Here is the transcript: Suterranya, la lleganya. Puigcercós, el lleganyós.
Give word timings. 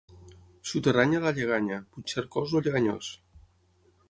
Suterranya, 0.69 1.19
la 1.25 1.33
lleganya. 1.41 1.79
Puigcercós, 1.93 2.57
el 2.61 2.67
lleganyós. 2.69 3.13